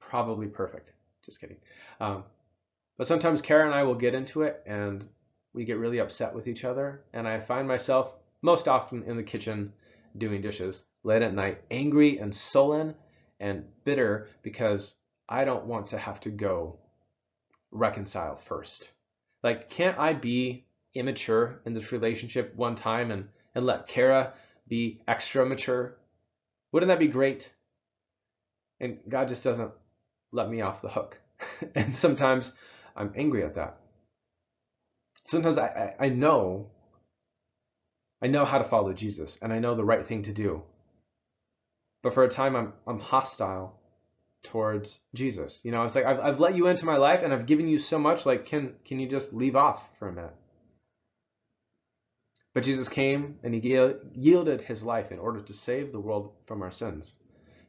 [0.00, 0.92] probably perfect.
[1.24, 1.58] Just kidding.
[2.00, 2.24] Um,
[2.96, 5.06] but sometimes Kara and I will get into it and
[5.52, 7.04] we get really upset with each other.
[7.12, 9.72] And I find myself most often in the kitchen
[10.16, 12.94] doing dishes late at night, angry and sullen
[13.40, 14.94] and bitter because
[15.28, 16.78] I don't want to have to go
[17.70, 18.90] reconcile first.
[19.42, 24.32] Like, can't I be immature in this relationship one time and, and let Kara
[24.66, 25.96] be extra mature?
[26.72, 27.50] Wouldn't that be great?
[28.80, 29.72] And God just doesn't
[30.32, 31.20] let me off the hook.
[31.74, 32.52] and sometimes
[32.96, 33.80] I'm angry at that.
[35.24, 36.70] Sometimes I, I, I know
[38.20, 40.62] I know how to follow Jesus and I know the right thing to do.
[42.02, 43.78] But for a time I'm I'm hostile
[44.42, 45.60] towards Jesus.
[45.64, 47.78] You know, it's like I've I've let you into my life and I've given you
[47.78, 48.26] so much.
[48.26, 50.34] Like, can can you just leave off for a minute?
[52.58, 53.60] But Jesus came and he
[54.14, 57.12] yielded his life in order to save the world from our sins,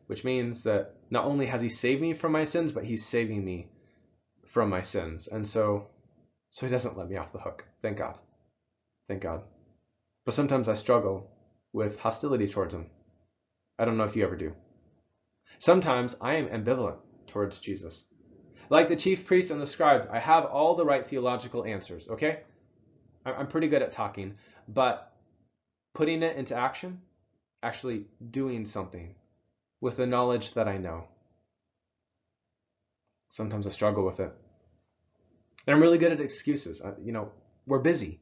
[0.07, 3.45] which means that not only has he saved me from my sins, but he's saving
[3.45, 3.67] me
[4.47, 5.27] from my sins.
[5.31, 5.89] And so,
[6.49, 7.65] so he doesn't let me off the hook.
[7.83, 8.17] Thank God.
[9.07, 9.43] Thank God.
[10.25, 11.29] But sometimes I struggle
[11.71, 12.87] with hostility towards him.
[13.77, 14.53] I don't know if you ever do.
[15.59, 16.97] Sometimes I am ambivalent
[17.27, 18.05] towards Jesus.
[18.71, 22.39] Like the chief priests and the scribes, I have all the right theological answers, okay?
[23.25, 24.33] I'm pretty good at talking,
[24.73, 25.11] but
[25.93, 27.01] putting it into action,
[27.63, 29.15] actually doing something
[29.81, 31.05] with the knowledge that I know.
[33.29, 34.31] Sometimes I struggle with it.
[35.65, 36.81] And I'm really good at excuses.
[37.03, 37.31] You know,
[37.65, 38.21] we're busy.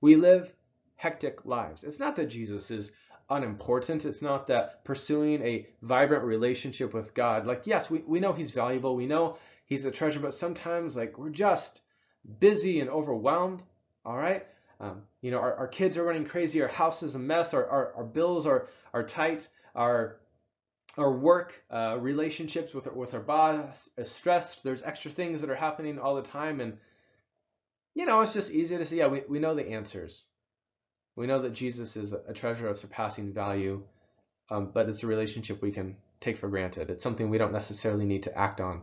[0.00, 0.52] We live
[0.96, 1.84] hectic lives.
[1.84, 2.92] It's not that Jesus is
[3.30, 4.04] unimportant.
[4.04, 8.50] It's not that pursuing a vibrant relationship with God, like, yes, we, we know he's
[8.50, 8.94] valuable.
[8.94, 11.80] We know he's a treasure, but sometimes, like, we're just
[12.38, 13.62] busy and overwhelmed.
[14.04, 14.46] All right.
[14.80, 16.60] Um, you know, our, our kids are running crazy.
[16.62, 17.54] Our house is a mess.
[17.54, 19.48] Our, our, our bills are, are tight.
[19.74, 20.16] Our,
[20.96, 24.62] our work uh, relationships with with our boss is stressed.
[24.62, 26.60] There's extra things that are happening all the time.
[26.60, 26.78] And,
[27.94, 28.98] you know, it's just easy to see.
[28.98, 30.24] Yeah, we, we know the answers.
[31.16, 33.84] We know that Jesus is a treasure of surpassing value,
[34.50, 36.90] um, but it's a relationship we can take for granted.
[36.90, 38.82] It's something we don't necessarily need to act on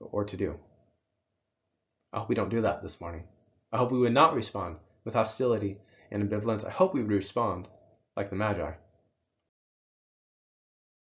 [0.00, 0.54] or to do.
[2.12, 3.24] I hope we don't do that this morning.
[3.72, 4.76] I hope we would not respond
[5.08, 5.78] with hostility
[6.10, 6.66] and ambivalence.
[6.66, 7.66] I hope we would respond
[8.14, 8.72] like the Magi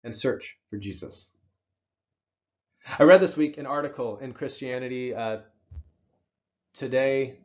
[0.06, 1.28] and search for Jesus.
[2.98, 5.40] I read this week an article in Christianity uh,
[6.76, 7.40] Today.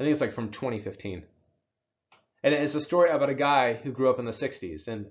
[0.00, 1.22] I think it's like from 2015.
[2.42, 4.88] And it's a story about a guy who grew up in the 60s.
[4.88, 5.06] And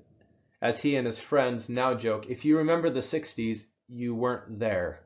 [0.61, 5.05] as he and his friends now joke, if you remember the 60s, you weren't there.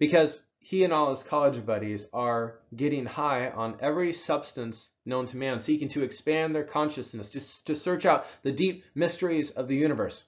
[0.00, 5.36] Because he and all his college buddies are getting high on every substance known to
[5.36, 9.76] man, seeking to expand their consciousness, just to search out the deep mysteries of the
[9.76, 10.24] universe.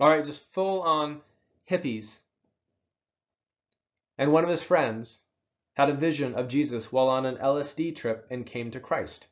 [0.00, 1.20] All right, just full on
[1.70, 2.16] hippies.
[4.16, 5.18] And one of his friends
[5.74, 9.26] had a vision of Jesus while on an LSD trip and came to Christ.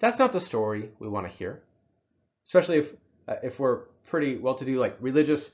[0.00, 1.62] That's not the story we want to hear,
[2.44, 2.94] especially if
[3.26, 5.50] uh, if we're pretty well-to-do, like religious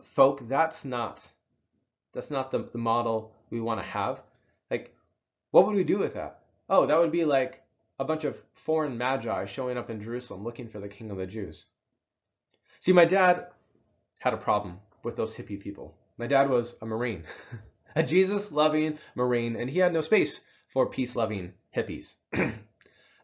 [0.00, 0.46] folk.
[0.46, 1.26] That's not
[2.16, 4.22] that's not the, the model we want to have.
[4.70, 4.96] Like,
[5.50, 6.40] what would we do with that?
[6.70, 7.62] Oh, that would be like
[7.98, 11.26] a bunch of foreign magi showing up in Jerusalem looking for the king of the
[11.26, 11.66] Jews.
[12.80, 13.48] See, my dad
[14.18, 15.94] had a problem with those hippie people.
[16.16, 17.24] My dad was a Marine,
[17.94, 22.14] a Jesus loving Marine, and he had no space for peace loving hippies.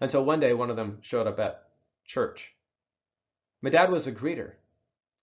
[0.02, 1.68] Until one day, one of them showed up at
[2.04, 2.52] church.
[3.62, 4.52] My dad was a greeter,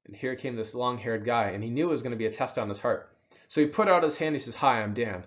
[0.05, 2.25] and here came this long haired guy, and he knew it was going to be
[2.25, 3.08] a test on his heart.
[3.49, 4.35] So he put out his hand.
[4.35, 5.23] He says, Hi, I'm Dan.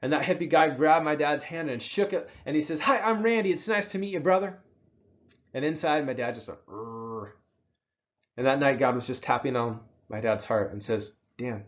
[0.00, 2.30] And that hippie guy grabbed my dad's hand and shook it.
[2.46, 3.52] And he says, Hi, I'm Randy.
[3.52, 4.58] It's nice to meet you, brother.
[5.52, 7.30] And inside, my dad just went, Rrr.
[8.36, 11.64] And that night, God was just tapping on my dad's heart and says, Dan,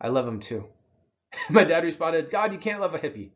[0.00, 0.64] I love him too.
[1.50, 3.30] my dad responded, God, you can't love a hippie.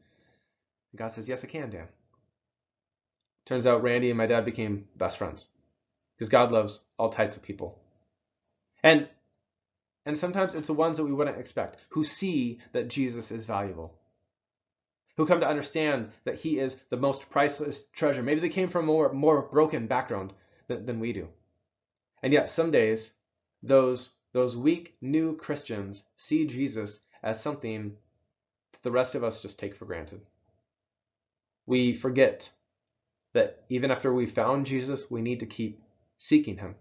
[0.93, 1.89] And God says, Yes, I can, Dan.
[3.47, 5.47] Turns out Randy and my dad became best friends
[6.17, 7.79] because God loves all types of people.
[8.83, 9.09] And
[10.05, 13.95] and sometimes it's the ones that we wouldn't expect, who see that Jesus is valuable,
[15.17, 18.23] who come to understand that he is the most priceless treasure.
[18.23, 20.33] Maybe they came from a more, more broken background
[20.67, 21.29] than, than we do.
[22.23, 23.13] And yet some days,
[23.63, 27.97] those, those weak new Christians see Jesus as something
[28.73, 30.21] that the rest of us just take for granted.
[31.67, 32.51] We forget
[33.35, 35.81] that even after we found Jesus, we need to keep
[36.19, 36.75] seeking him.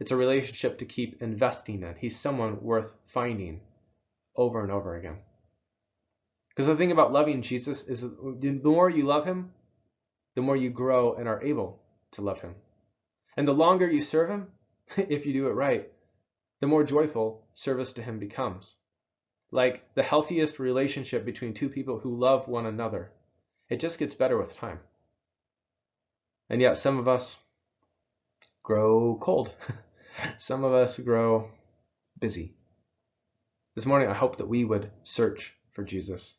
[0.00, 1.94] It's a relationship to keep investing in.
[1.96, 3.60] He's someone worth finding
[4.36, 5.18] over and over again.
[6.48, 9.52] Because the thing about loving Jesus is the more you love him,
[10.34, 11.80] the more you grow and are able
[12.12, 12.54] to love him.
[13.36, 14.48] And the longer you serve him,
[14.96, 15.90] if you do it right,
[16.60, 18.74] the more joyful service to him becomes.
[19.50, 23.12] Like the healthiest relationship between two people who love one another.
[23.68, 24.80] It just gets better with time.
[26.50, 27.38] And yet some of us
[28.64, 29.52] grow cold.
[30.38, 31.50] Some of us grow
[32.18, 32.54] busy.
[33.76, 36.36] This morning, I hope that we would search for Jesus.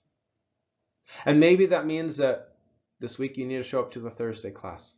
[1.23, 2.55] And maybe that means that
[2.99, 4.95] this week you need to show up to the Thursday class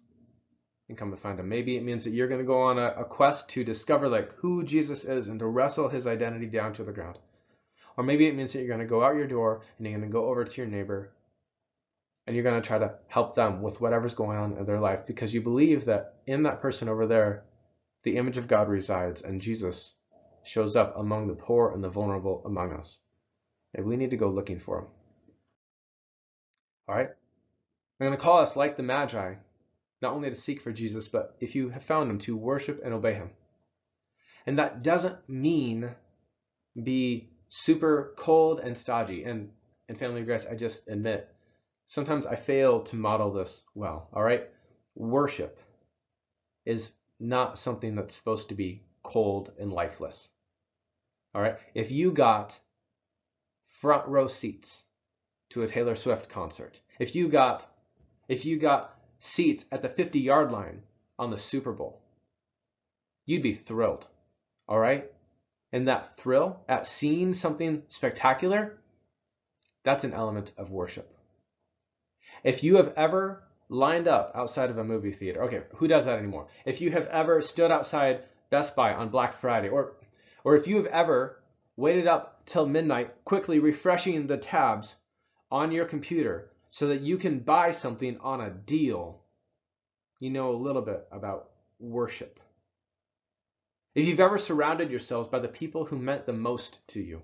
[0.88, 1.50] and come to find him.
[1.50, 4.34] Maybe it means that you're going to go on a, a quest to discover like
[4.36, 7.18] who Jesus is and to wrestle his identity down to the ground.
[7.98, 10.10] Or maybe it means that you're going to go out your door and you're going
[10.10, 11.12] to go over to your neighbor
[12.28, 15.08] and you're going to try to help them with whatever's going on in their life
[15.08, 17.46] because you believe that in that person over there
[18.08, 19.98] the image of God resides, and Jesus
[20.44, 23.00] shows up among the poor and the vulnerable among us.
[23.74, 24.88] And we need to go looking for him.
[26.88, 27.10] All right?
[27.10, 29.34] I'm going to call us like the Magi,
[30.02, 32.94] not only to seek for Jesus, but if you have found him, to worship and
[32.94, 33.32] obey him.
[34.46, 35.90] And that doesn't mean
[36.82, 39.26] be super cold and stodgy.
[39.26, 39.50] And
[39.90, 41.28] in Family of Grace, I just admit,
[41.88, 44.10] sometimes I fail to model this well.
[44.14, 44.48] All right?
[44.96, 45.60] Worship
[46.66, 50.30] is not something that's supposed to be cold and lifeless.
[51.34, 51.58] All right.
[51.74, 52.60] If you got
[53.64, 54.84] front row seats
[55.52, 57.66] to a Taylor Swift concert, if you got
[58.28, 60.84] if you got seats at the 50 yard line
[61.18, 62.02] on the Super Bowl,
[63.26, 64.06] you'd be thrilled.
[64.68, 65.10] All right?
[65.72, 68.78] And that thrill at seeing something spectacular,
[69.84, 71.17] that's an element of worship.
[72.44, 76.20] If you have ever lined up outside of a movie theater, okay, who does that
[76.20, 76.48] anymore?
[76.66, 79.98] If you have ever stood outside Best Buy on Black Friday, or
[80.44, 81.44] or if you have ever
[81.76, 84.96] waited up till midnight quickly refreshing the tabs
[85.52, 89.22] on your computer so that you can buy something on a deal,
[90.20, 92.40] you know a little bit about worship.
[93.96, 97.22] If you've ever surrounded yourselves by the people who meant the most to you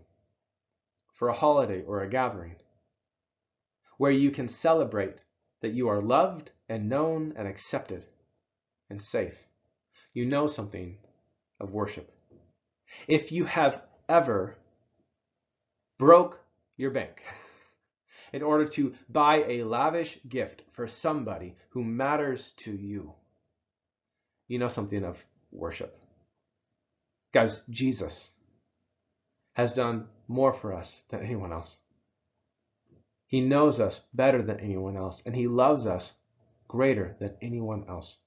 [1.14, 2.55] for a holiday or a gathering,
[3.98, 5.24] where you can celebrate
[5.62, 8.06] that you are loved and known and accepted
[8.89, 9.38] and safe,
[10.14, 10.98] you know something
[11.60, 12.12] of worship.
[13.08, 14.58] If you have ever
[15.98, 16.39] broke
[16.78, 17.22] your bank
[18.34, 23.14] in order to buy a lavish gift for somebody who matters to you,
[24.48, 25.98] you know something of worship.
[27.34, 28.30] Guys, Jesus
[29.54, 31.78] has done more for us than anyone else.
[33.34, 36.13] He knows us better than anyone else, and He loves us
[36.67, 38.19] greater than anyone else.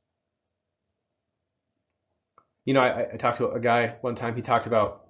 [2.65, 5.07] You know, I, I talked to a guy one time, he talked about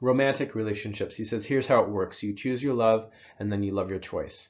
[0.00, 1.16] romantic relationships.
[1.16, 3.98] He says, here's how it works you choose your love, and then you love your
[3.98, 4.48] choice.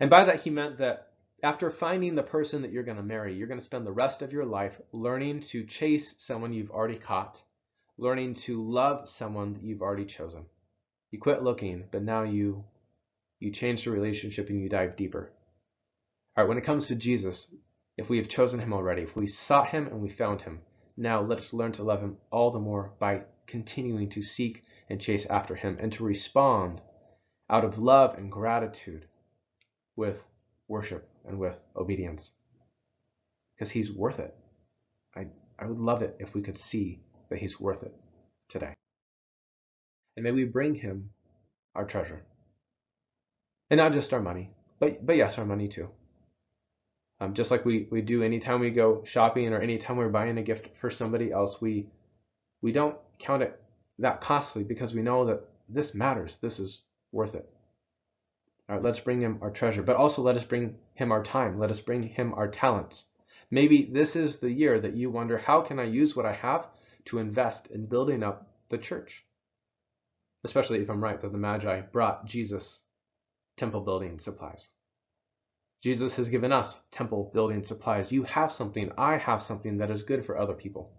[0.00, 1.12] And by that, he meant that
[1.44, 4.22] after finding the person that you're going to marry, you're going to spend the rest
[4.22, 7.40] of your life learning to chase someone you've already caught,
[7.96, 10.46] learning to love someone that you've already chosen.
[11.12, 12.64] You quit looking, but now you
[13.40, 15.32] you change the relationship and you dive deeper.
[16.36, 17.52] All right, when it comes to Jesus,
[17.96, 20.60] if we have chosen him already, if we sought him and we found him,
[20.96, 25.00] now let us learn to love him all the more by continuing to seek and
[25.00, 26.80] chase after him and to respond
[27.48, 29.06] out of love and gratitude
[29.96, 30.22] with
[30.68, 32.32] worship and with obedience.
[33.54, 34.36] Because he's worth it.
[35.16, 35.26] I,
[35.58, 37.94] I would love it if we could see that he's worth it
[38.48, 38.74] today.
[40.16, 41.10] And may we bring him
[41.74, 42.22] our treasure.
[43.70, 44.50] And not just our money,
[44.80, 45.88] but, but yes, our money too.
[47.20, 50.42] Um, just like we, we do anytime we go shopping or anytime we're buying a
[50.42, 51.86] gift for somebody else, we,
[52.62, 53.60] we don't count it
[53.98, 56.38] that costly because we know that this matters.
[56.38, 56.80] This is
[57.12, 57.48] worth it.
[58.68, 61.58] All right, let's bring him our treasure, but also let us bring him our time.
[61.58, 63.04] Let us bring him our talents.
[63.50, 66.68] Maybe this is the year that you wonder, how can I use what I have
[67.06, 69.24] to invest in building up the church?
[70.44, 72.80] Especially if I'm right that the Magi brought Jesus
[73.60, 74.70] temple building supplies.
[75.82, 78.10] Jesus has given us temple building supplies.
[78.10, 80.90] You have something, I have something that is good for other people.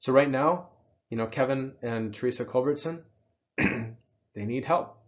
[0.00, 0.68] So right now,
[1.08, 3.02] you know, Kevin and Teresa Culbertson,
[3.56, 4.98] they need help.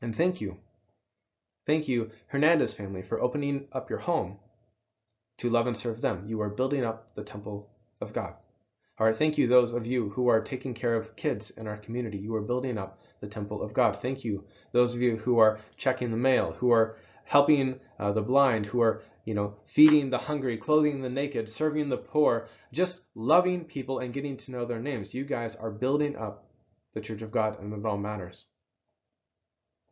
[0.00, 0.58] And thank you.
[1.66, 4.38] Thank you, Hernandez family, for opening up your home
[5.38, 6.28] to love and serve them.
[6.28, 7.70] You are building up the temple
[8.00, 8.34] of God.
[8.96, 11.76] All right, thank you, those of you who are taking care of kids in our
[11.76, 12.18] community.
[12.18, 14.00] You are building up the temple of God.
[14.00, 14.44] Thank you,
[14.74, 18.82] those of you who are checking the mail, who are helping uh, the blind, who
[18.82, 24.00] are you know feeding the hungry, clothing the naked, serving the poor, just loving people
[24.00, 25.14] and getting to know their names.
[25.14, 26.50] You guys are building up
[26.92, 28.46] the Church of God, and it all matters.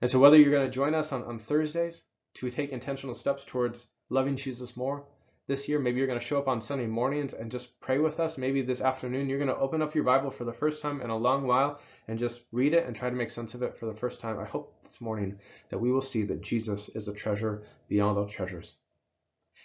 [0.01, 2.03] And so, whether you're going to join us on, on Thursdays
[2.35, 5.07] to take intentional steps towards loving Jesus more,
[5.47, 5.78] this year.
[5.78, 8.38] Maybe you're going to show up on Sunday mornings and just pray with us.
[8.38, 11.11] Maybe this afternoon you're going to open up your Bible for the first time in
[11.11, 13.86] a long while and just read it and try to make sense of it for
[13.86, 14.38] the first time.
[14.38, 15.38] I hope this morning
[15.70, 18.74] that we will see that Jesus is a treasure beyond all treasures.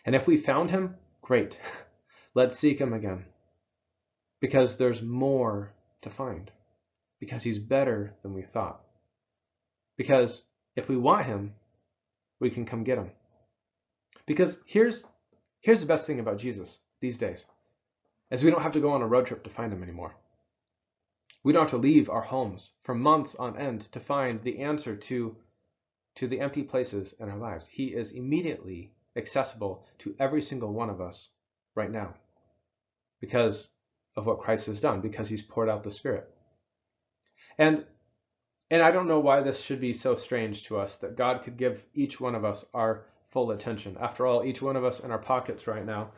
[0.05, 1.57] And if we found him, great.
[2.33, 3.25] Let's seek him again.
[4.39, 6.51] Because there's more to find.
[7.19, 8.81] Because he's better than we thought.
[9.97, 11.53] Because if we want him,
[12.39, 13.09] we can come get him.
[14.27, 15.03] Because here's
[15.67, 17.45] Here's the best thing about Jesus these days,
[18.31, 20.15] is we don't have to go on a road trip to find him anymore.
[21.43, 24.95] We don't have to leave our homes for months on end to find the answer
[24.95, 25.35] to,
[26.15, 27.67] to the empty places in our lives.
[27.67, 31.31] He is immediately accessible to every single one of us
[31.75, 32.13] right now
[33.19, 33.67] because
[34.15, 36.33] of what Christ has done, because he's poured out the Spirit.
[37.57, 37.85] And
[38.71, 41.57] and I don't know why this should be so strange to us that God could
[41.57, 43.97] give each one of us our full attention.
[43.99, 46.11] After all, each one of us in our pockets right now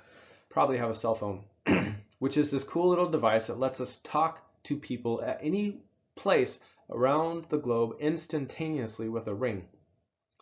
[0.50, 1.44] probably have a cell phone,
[2.20, 5.82] which is this cool little device that lets us talk to people at any
[6.16, 9.68] place around the globe instantaneously with a ring.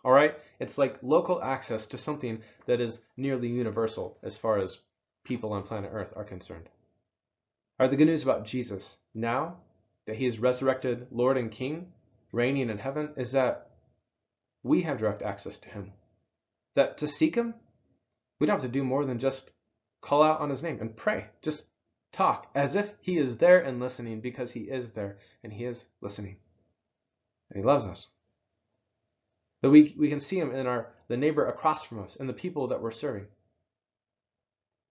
[0.04, 4.80] All right, it's like local access to something that is nearly universal as far as
[5.24, 6.70] people on planet Earth are concerned.
[7.80, 9.58] All right, the good news about Jesus now
[10.06, 11.92] that he is resurrected Lord and King,
[12.32, 13.70] reigning in heaven, is that
[14.64, 15.92] we have direct access to him.
[16.78, 17.56] That to seek him,
[18.40, 19.50] we don't have to do more than just
[20.00, 21.26] call out on his name and pray.
[21.42, 21.66] Just
[22.12, 25.86] talk as if he is there and listening because he is there and he is
[26.02, 26.38] listening.
[27.50, 28.06] And he loves us.
[29.64, 32.34] That we, we can see him in our the neighbor across from us and the
[32.34, 33.26] people that we're serving.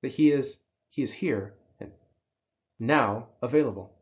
[0.03, 0.59] That he is
[0.89, 1.93] he is here and
[2.80, 3.93] now available.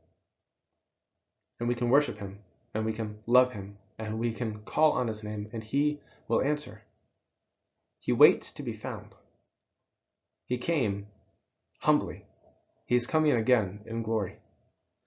[1.61, 2.39] And we can worship him
[2.73, 6.41] and we can love him and we can call on his name and he will
[6.41, 6.83] answer.
[8.05, 9.15] He waits to be found.
[10.45, 11.07] He came
[11.79, 12.27] humbly.
[12.85, 14.41] He is coming again in glory.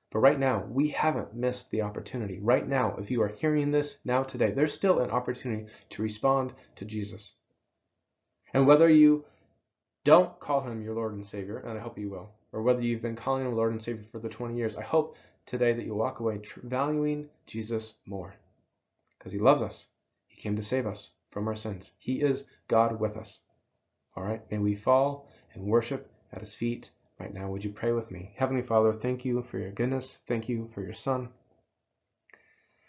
[0.09, 2.39] But right now, we haven't missed the opportunity.
[2.39, 6.55] Right now, if you are hearing this now today, there's still an opportunity to respond
[6.77, 7.35] to Jesus.
[8.51, 9.25] And whether you
[10.03, 13.03] don't call him your Lord and Savior, and I hope you will, or whether you've
[13.03, 15.93] been calling him Lord and Savior for the 20 years, I hope today that you
[15.93, 18.33] walk away valuing Jesus more
[19.19, 19.85] because he loves us.
[20.25, 21.91] He came to save us from our sins.
[21.97, 23.41] He is God with us.
[24.15, 27.49] All right, may we fall and worship at his feet right now.
[27.49, 28.33] Would you pray with me?
[28.35, 30.17] Heavenly Father, thank you for your goodness.
[30.27, 31.29] Thank you for your Son.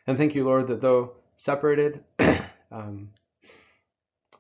[0.07, 2.03] And thank you, Lord, that though separated
[2.73, 3.11] um,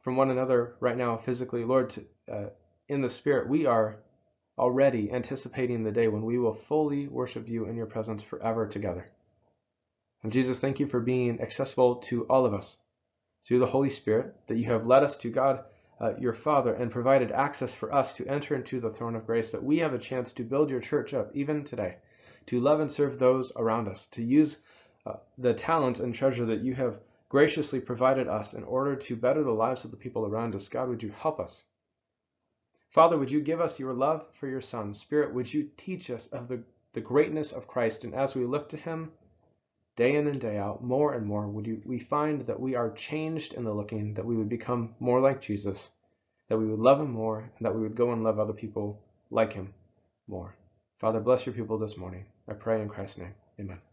[0.02, 1.94] from one another right now physically, Lord,
[2.30, 2.46] uh,
[2.88, 3.98] in the Spirit, we are
[4.56, 9.06] already anticipating the day when we will fully worship you in your presence forever together.
[10.22, 12.78] And Jesus, thank you for being accessible to all of us
[13.48, 15.64] through the Holy Spirit, that you have led us to God
[16.02, 19.50] uh, your Father and provided access for us to enter into the throne of grace,
[19.52, 21.96] that we have a chance to build your church up even today,
[22.44, 24.58] to love and serve those around us, to use
[25.06, 29.42] uh, the talents and treasure that you have graciously provided us in order to better
[29.42, 30.68] the lives of the people around us.
[30.68, 31.64] God, would you help us?
[32.90, 34.92] Father, would you give us your love for your Son?
[34.92, 38.04] Spirit, would you teach us of the, the greatness of Christ?
[38.04, 39.10] And as we look to him
[39.98, 42.92] day in and day out, more and more, would you, we find that we are
[42.92, 45.90] changed in the looking, that we would become more like Jesus,
[46.48, 49.02] that we would love him more, and that we would go and love other people
[49.32, 49.74] like him
[50.28, 50.54] more.
[51.00, 52.24] Father, bless your people this morning.
[52.48, 53.34] I pray in Christ's name.
[53.60, 53.87] Amen.